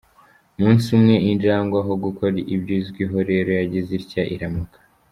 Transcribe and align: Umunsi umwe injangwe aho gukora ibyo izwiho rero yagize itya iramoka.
Umunsi 0.57 0.85
umwe 0.97 1.15
injangwe 1.31 1.77
aho 1.81 1.93
gukora 2.05 2.37
ibyo 2.55 2.73
izwiho 2.81 3.17
rero 3.29 3.49
yagize 3.59 3.91
itya 4.01 4.23
iramoka. 4.35 4.79